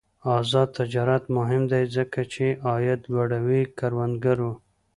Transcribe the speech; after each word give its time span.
آزاد 0.37 0.69
تجارت 0.79 1.23
مهم 1.37 1.63
دی 1.71 1.83
ځکه 1.95 2.21
چې 2.33 2.45
عاید 2.67 3.01
لوړوي 3.13 3.61
کروندګرو. 3.77 4.51